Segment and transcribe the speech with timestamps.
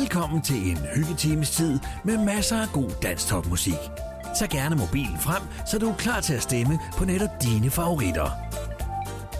[0.00, 3.78] Velkommen til en hyggetimes tid med masser af god dansk topmusik.
[4.38, 8.30] Tag gerne mobilen frem, så du er klar til at stemme på netop dine favoritter.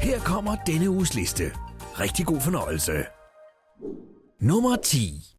[0.03, 1.45] Her kommer denne uges liste.
[2.01, 2.93] Rigtig god fornøjelse.
[4.41, 5.32] Nummer 10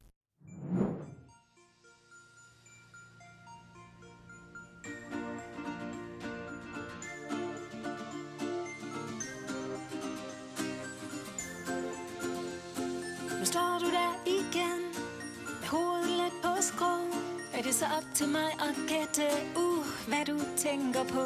[17.64, 21.24] er det så op til mig at gætte, uh, hvad du tænker på.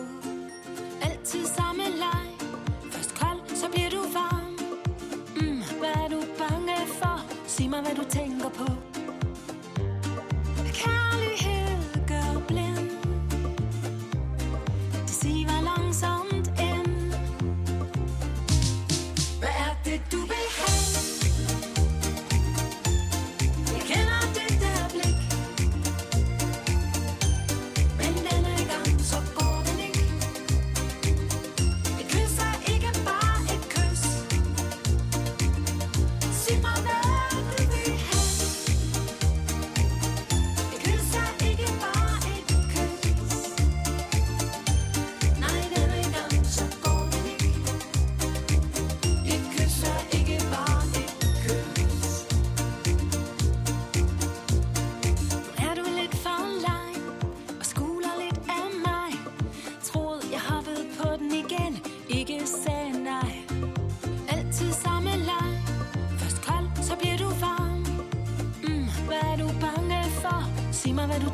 [1.01, 2.27] Altid samme leg,
[2.91, 4.51] først kold, så bliver du varm.
[5.35, 7.21] Mm, hvad er du bange for?
[7.47, 8.96] Sig mig, hvad du tænker på.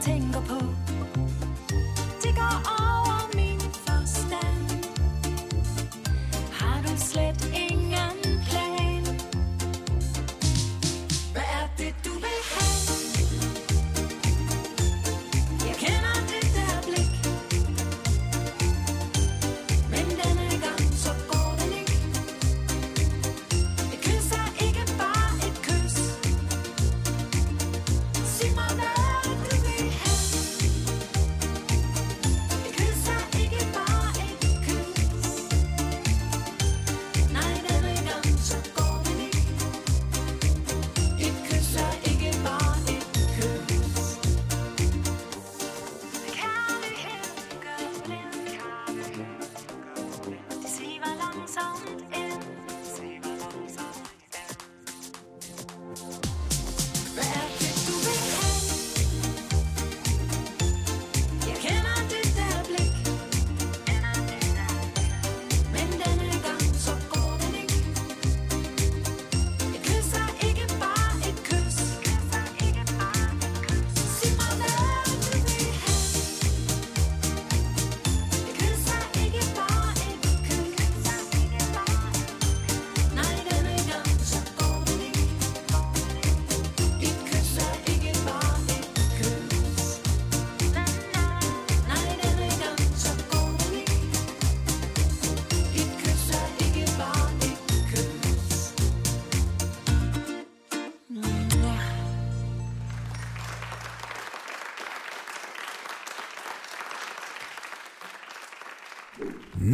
[0.05, 0.62] tænker på.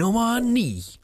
[0.09, 0.98] Nummer 9.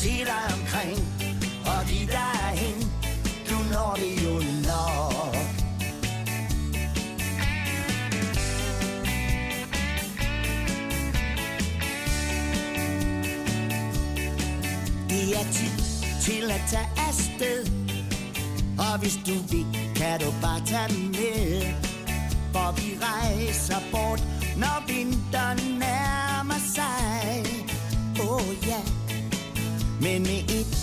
[0.00, 0.98] se dig omkring
[1.66, 2.78] Og de der er hen.
[3.50, 4.34] Du når det jo
[4.70, 5.34] nok.
[15.08, 15.76] Det er tid
[16.22, 17.66] til at tage afsted
[18.78, 19.66] Og hvis du vil,
[19.96, 21.62] kan du bare tage den med.
[22.52, 24.22] For vi rejser bort,
[24.56, 27.44] når vinteren nærmer sig.
[28.20, 28.99] Oh yeah
[30.00, 30.76] men med et,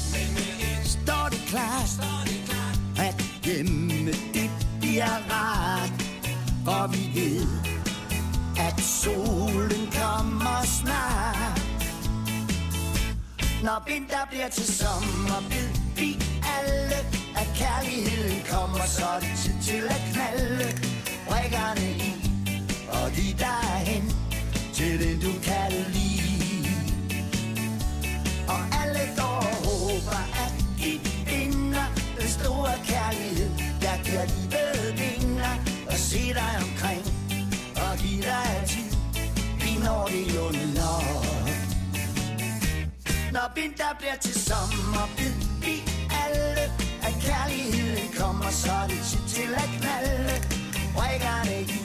[0.83, 1.91] står det klart
[2.97, 4.49] At hjemme det
[4.79, 5.91] bliver rart
[6.65, 7.47] For vi ved,
[8.59, 11.61] at solen kommer snart
[13.63, 16.19] Når vinter bliver til sommer, ved vi
[16.57, 16.99] alle,
[17.41, 20.67] at kærligheden kommer, så er det tid til at knalde
[21.27, 22.13] brækkerne i
[22.89, 24.03] og give derhen,
[24.73, 26.26] til den du kan lide.
[28.97, 30.91] Og alle går og håber, at de
[31.29, 31.87] vinder
[32.19, 33.49] den store kærlighed,
[33.81, 35.53] der giver livet vinger
[35.87, 37.03] og se dig omkring
[37.83, 38.91] og give dig tid.
[39.61, 40.45] Vi når det jo
[40.79, 41.47] nok.
[43.31, 45.75] Når vinter bliver til sommer, ved vi
[46.23, 46.63] alle,
[47.07, 50.33] at kærligheden kommer, så er det tid til at knalde
[50.97, 51.79] Rækkerne i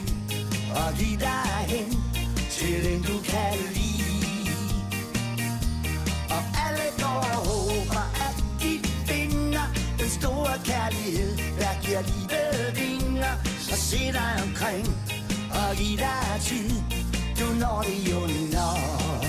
[0.75, 2.03] og give dig hen
[2.49, 3.82] til en du kan lide.
[10.23, 14.87] Store kærlighed, der giver livet vinger Så se dig omkring
[15.59, 16.69] og giv dig tid.
[17.39, 18.19] Du når det jo
[18.57, 19.25] nok.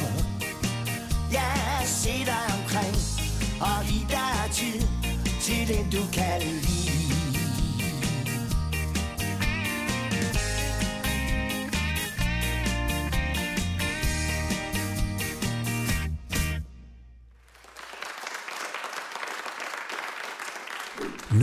[1.32, 1.50] Ja,
[1.87, 2.96] se dig omkring
[3.61, 4.81] og giv dig tid
[5.41, 6.83] til den du kan lide.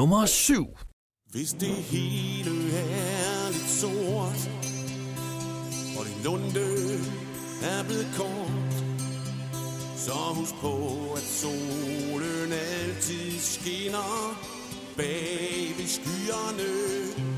[0.00, 0.66] nummer 7.
[1.30, 4.50] Hvis det hele er lidt sort,
[5.98, 6.68] og din lunde
[7.62, 8.74] er blevet kort,
[9.96, 10.74] så husk på,
[11.16, 14.38] at solen altid skinner
[14.96, 17.29] bag ved skyerne.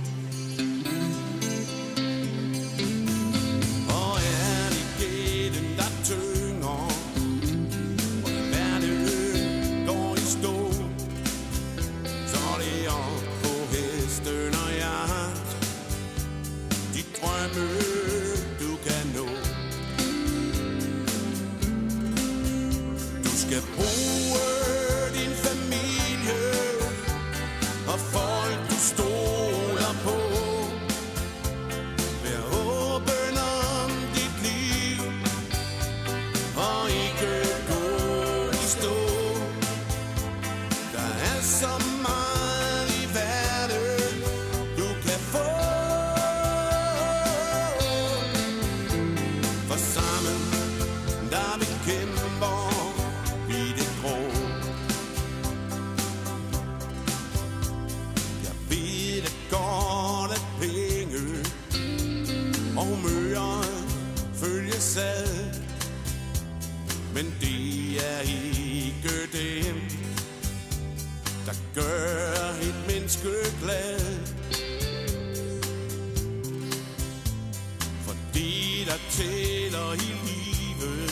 [79.22, 81.10] tæller i livet.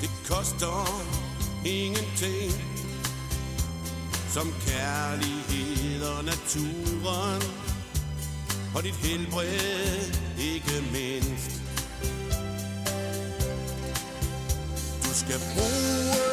[0.00, 1.04] Det koster
[1.64, 2.52] ingenting.
[4.28, 7.42] Som kærlighed og naturen.
[8.74, 11.62] Og dit helbred ikke mindst.
[15.04, 16.31] Du skal bruge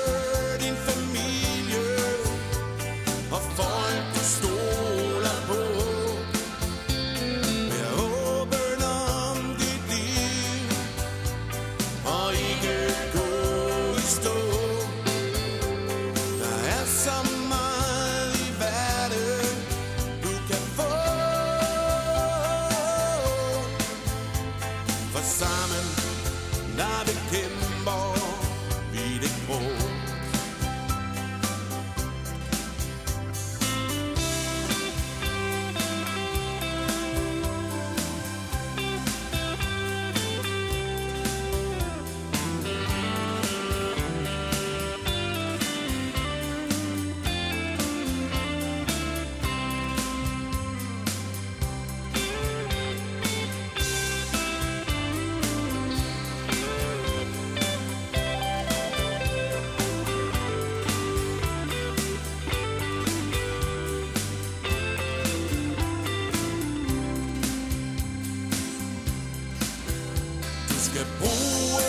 [71.22, 71.26] 无
[71.76, 71.89] 畏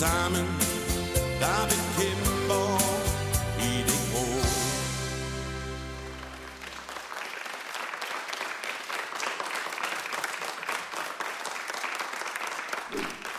[0.00, 0.46] sammen,
[1.42, 2.66] der bekæmper
[3.68, 4.26] i det grå.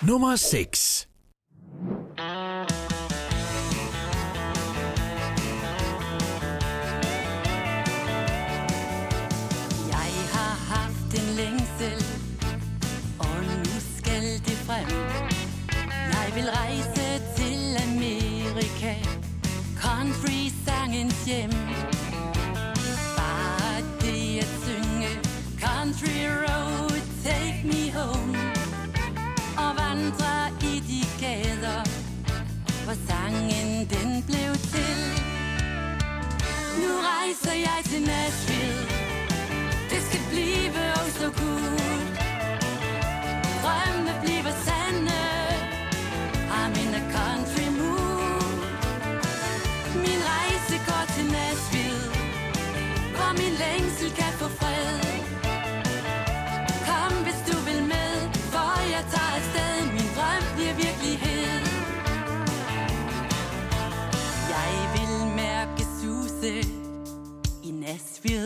[0.07, 1.10] Nummer 6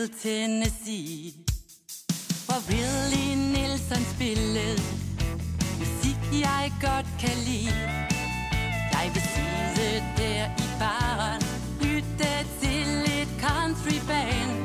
[0.06, 1.32] Nashville, Tennessee.
[2.46, 4.82] Hvor Willie Nelson spillede
[5.78, 7.74] Musik jeg godt kan lide.
[8.92, 11.42] Jeg vil sidde der i baren.
[11.80, 14.55] Lytte til et country band.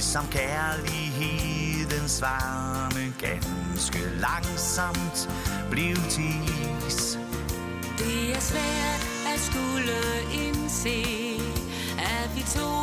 [0.00, 5.30] Ligesom kærlighedens varme ganske langsomt
[5.70, 6.50] blev til
[6.86, 7.18] is.
[7.98, 9.02] Det er svært
[9.34, 9.98] at skulle
[10.32, 11.04] indse,
[11.98, 12.79] at vi to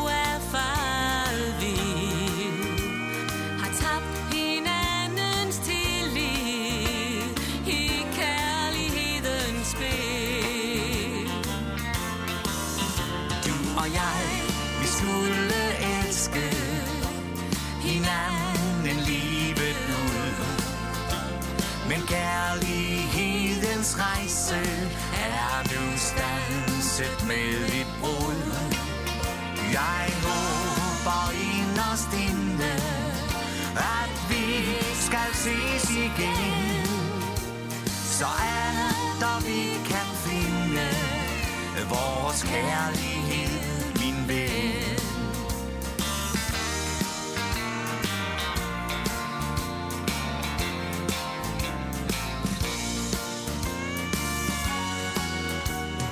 [42.49, 44.97] kærlighed, min ven.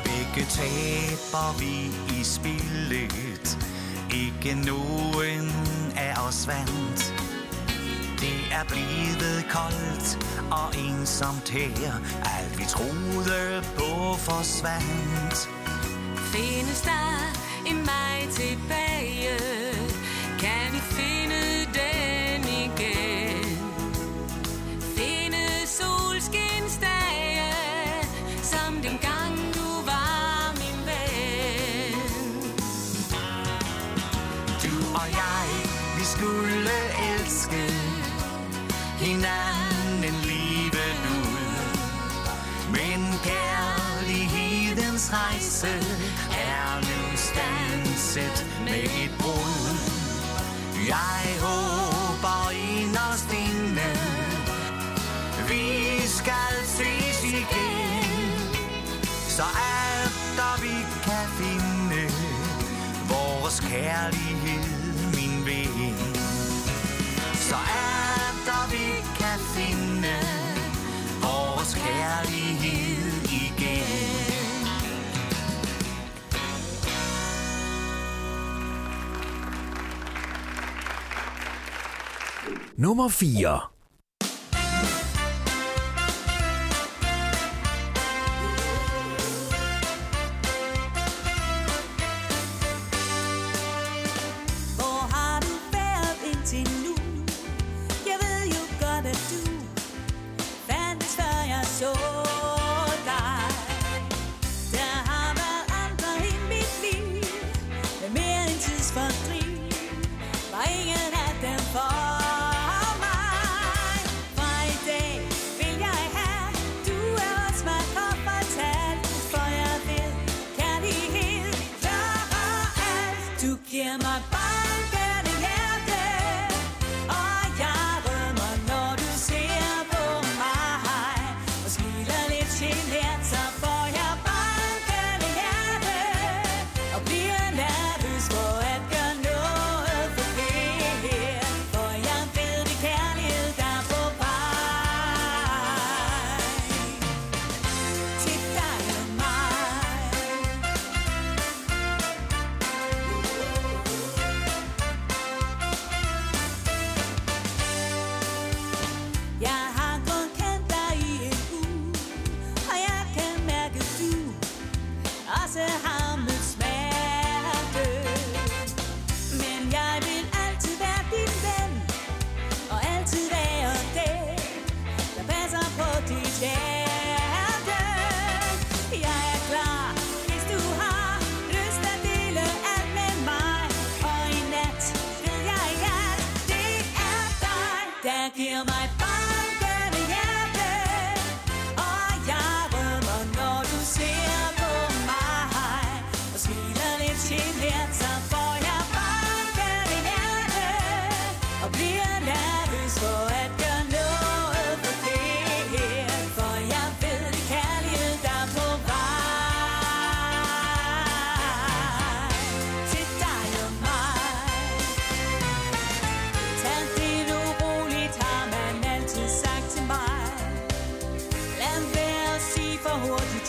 [0.03, 1.75] Begge taber vi
[2.19, 3.57] i spillet.
[4.13, 5.51] Ikke nogen
[5.97, 7.13] af os vandt.
[8.19, 10.07] Det er blevet koldt
[10.51, 11.93] og ensomt her.
[12.37, 15.64] Alt vi troede på forsvandt.
[16.35, 17.33] Findes der
[17.65, 19.37] i mig tilbage?
[20.39, 21.41] Kan vi finde
[21.79, 23.57] den igen?
[24.97, 27.51] Finde solskinsdage,
[28.43, 31.99] som dengang du var min ven.
[34.63, 35.47] Du og jeg,
[35.97, 36.77] vi skulle
[37.13, 37.63] elske
[39.05, 41.77] hinanden livet ud.
[42.71, 45.94] Men kærlighedens rejse
[48.15, 49.75] sæt med et brud.
[50.87, 53.89] Jeg håber inderst inde,
[55.49, 58.31] vi skal ses igen.
[59.37, 62.01] Så alt, vi kan finde,
[63.09, 64.24] vores kærlighed
[82.85, 83.74] Nummer 4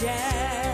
[0.00, 0.65] jazz.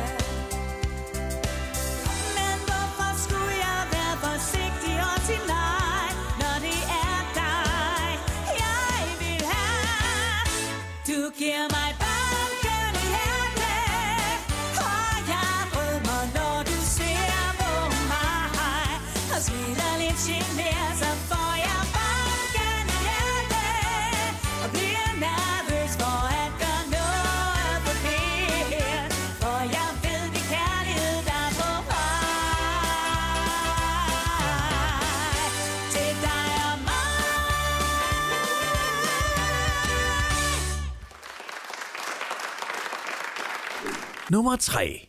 [44.43, 45.09] nummer 3.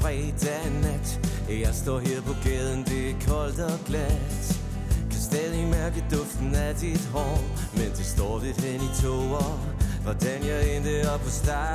[0.00, 1.20] fredag nat.
[1.48, 4.60] Jeg står her på gaden, det er koldt og glat.
[5.10, 7.38] Kan stadig mærke duften af dit hår
[7.72, 9.58] Men det står lidt hen i tårer
[10.02, 11.67] Hvordan jeg endte op på steg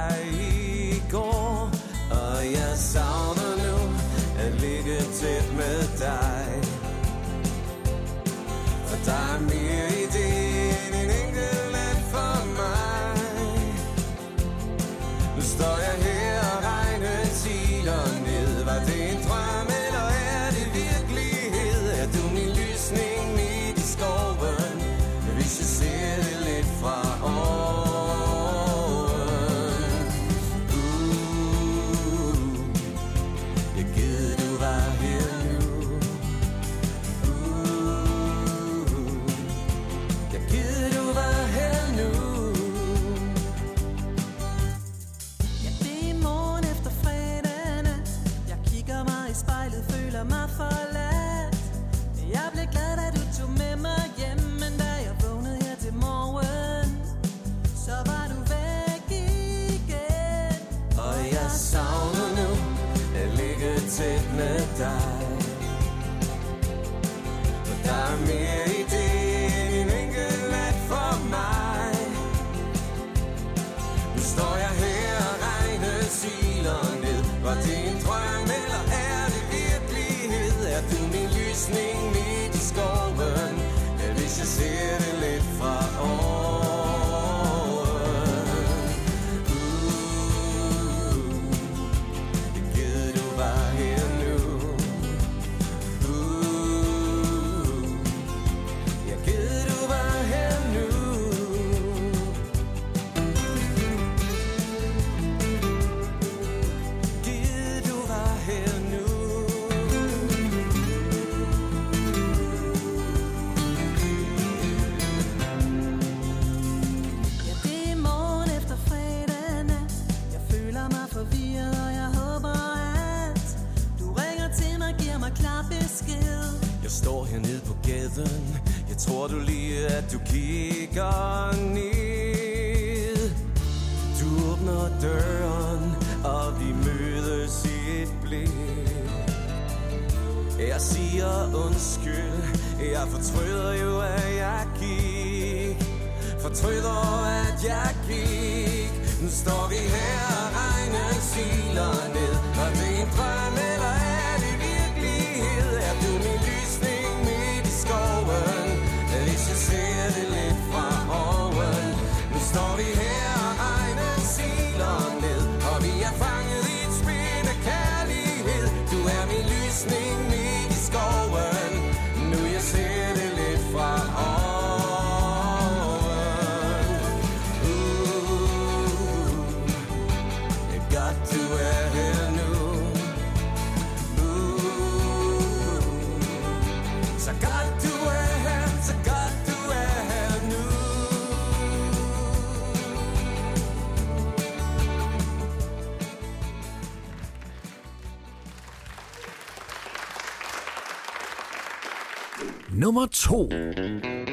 [202.76, 204.33] Nummer 2.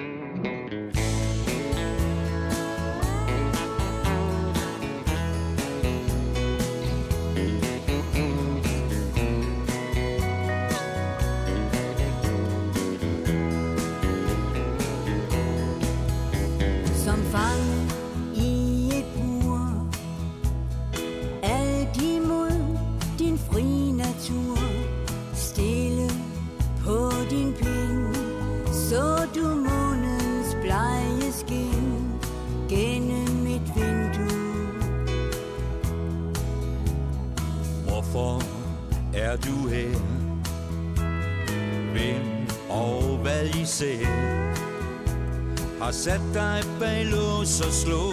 [46.34, 48.09] dig bag lås og slå.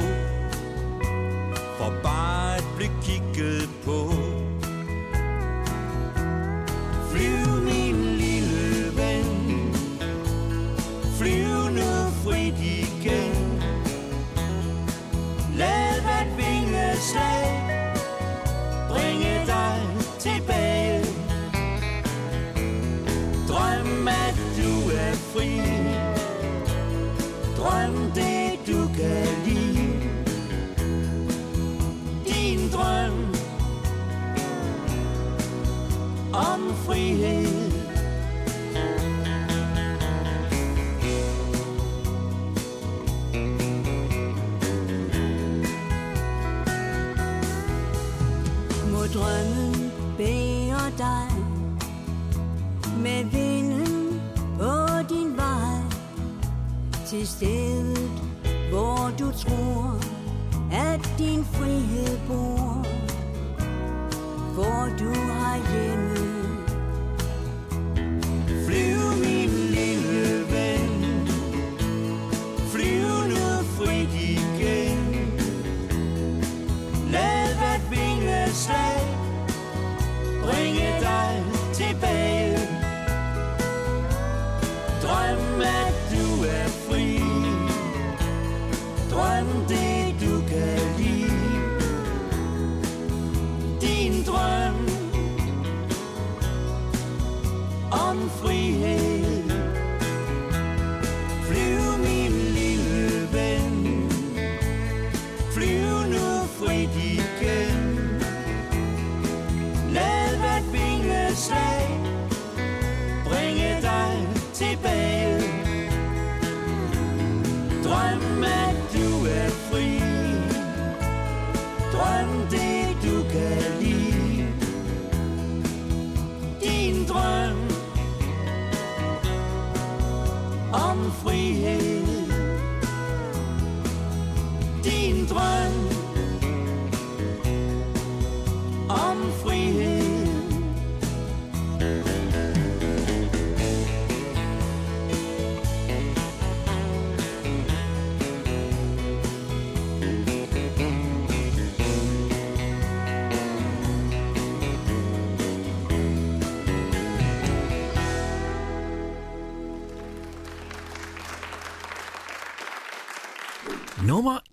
[36.88, 37.47] queen.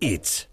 [0.05, 0.45] It's.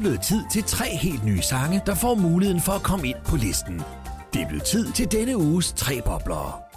[0.00, 3.36] blevet tid til tre helt nye sange, der får muligheden for at komme ind på
[3.36, 3.82] listen.
[4.32, 6.69] Det er blevet tid til denne uges tre bobler.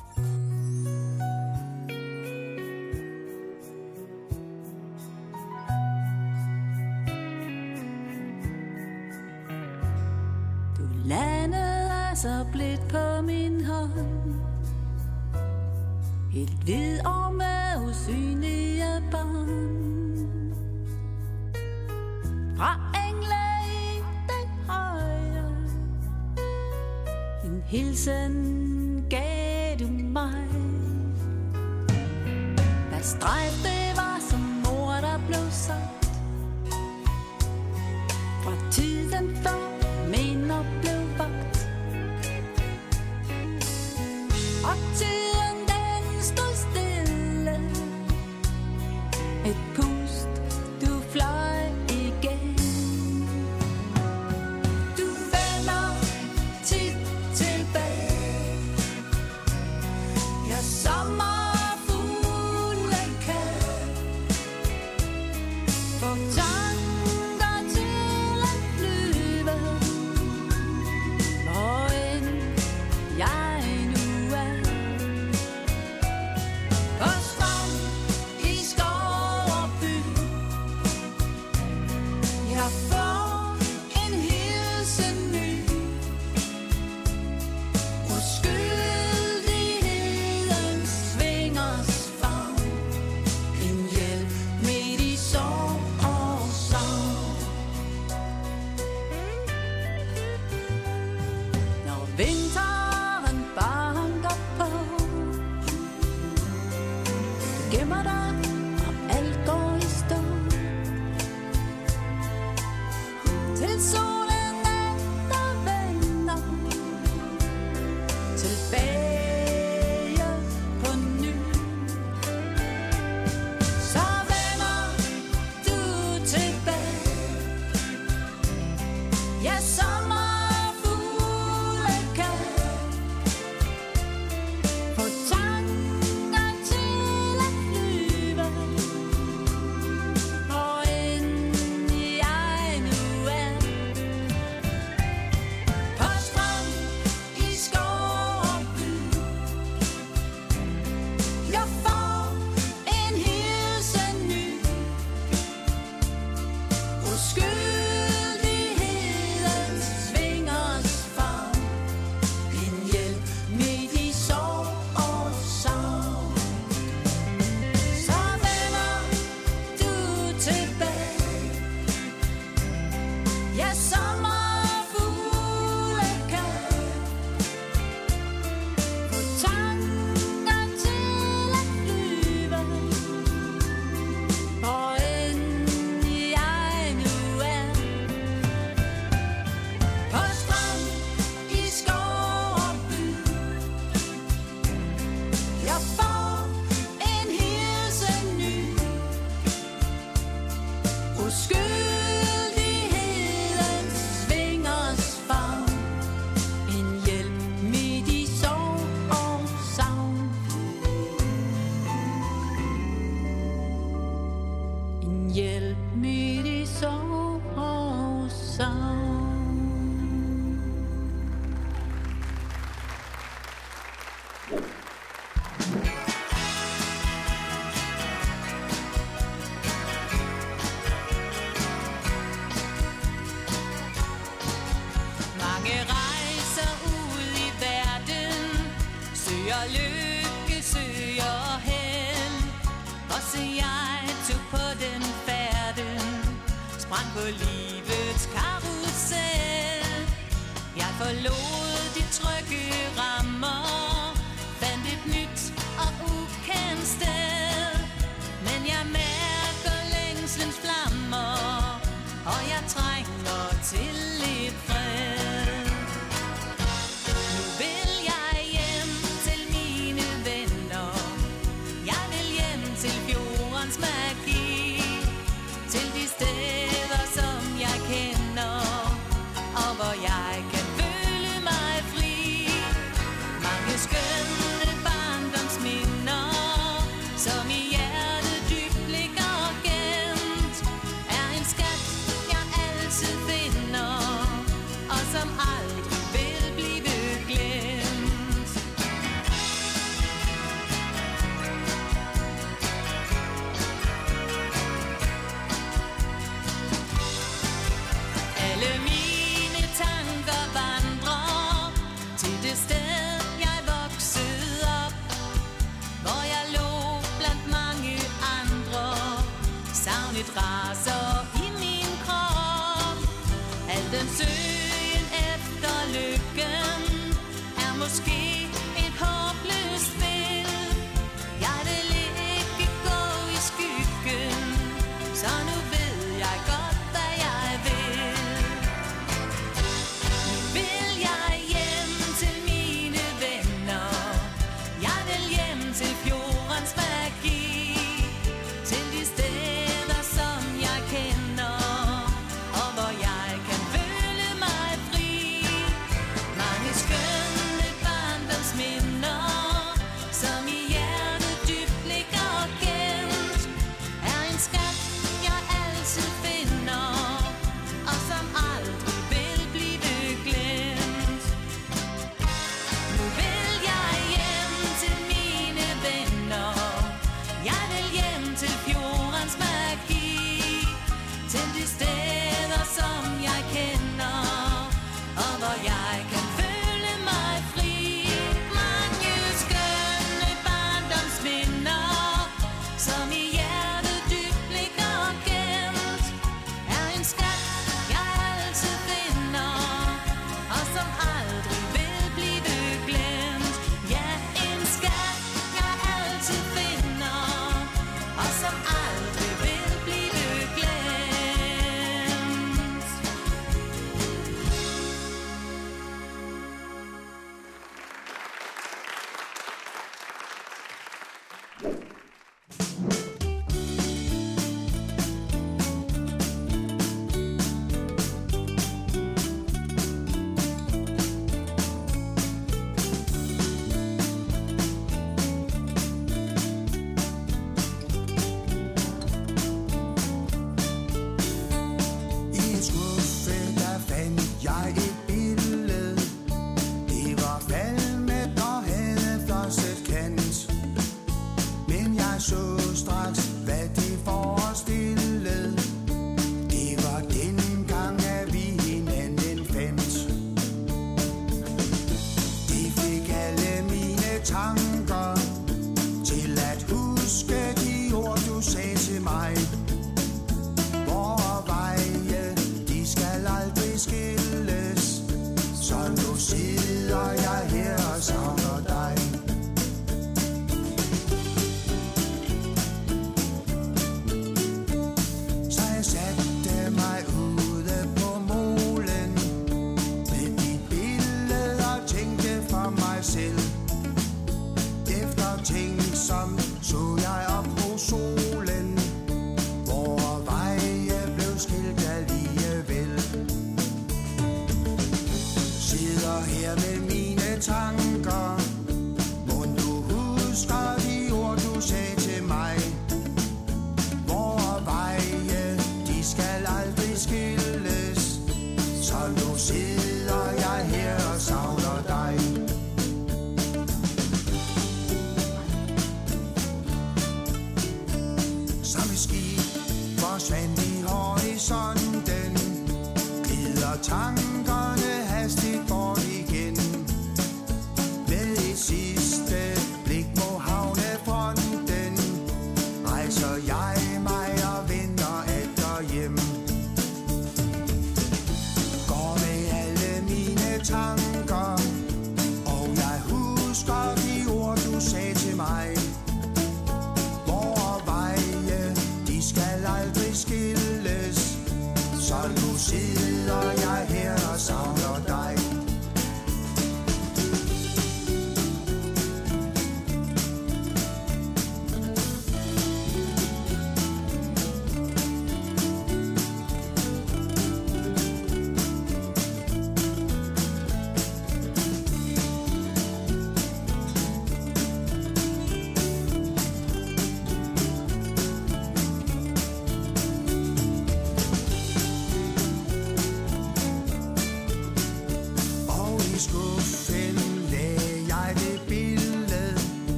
[44.64, 45.23] 어찌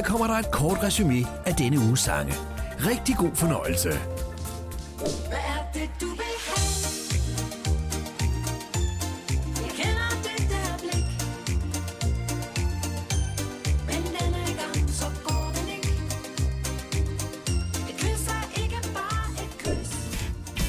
[0.00, 2.34] Her kommer der et kort resume af denne uges sange.
[2.86, 3.88] Rigtig god fornøjelse.
[5.28, 6.66] Hvad er det, du vil have?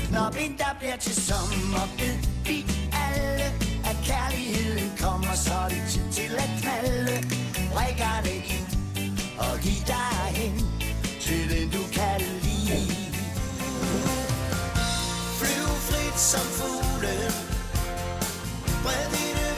[0.10, 3.46] Der Når vinter bliver til sommer, ved vi alle,
[3.90, 7.28] at kærligheden kommer, så er det tid til at knalde.
[7.76, 8.71] Rækker det i
[9.38, 10.56] og giv dig hen
[11.20, 12.96] til den du kan lide.
[15.40, 17.34] Flyv frit som fuglen
[18.84, 19.51] Bred dine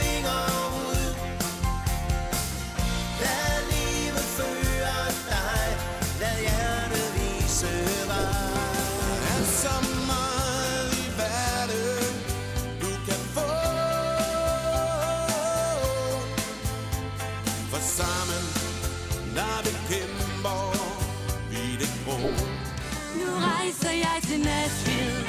[23.84, 25.22] tager jeg til Nashville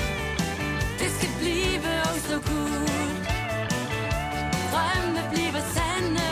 [1.01, 3.11] Det skal blive oh så good
[4.73, 6.29] Drømme bliver sande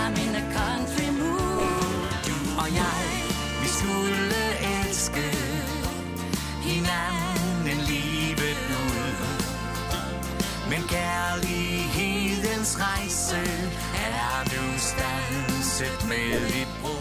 [0.00, 3.04] I'm in a country mood Du og jeg,
[3.62, 4.38] vi skulle
[4.74, 5.26] elske
[6.68, 9.16] hinanden livet ud.
[10.70, 13.42] Men kærlighedens rejse
[14.06, 16.30] er nu stanset med
[16.60, 16.95] et brud.